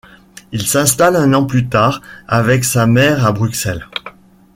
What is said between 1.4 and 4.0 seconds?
plus tard avec sa mère à Bruxelles.